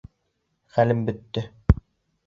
Хәлем 0.77 1.05
бөттө! 1.11 1.47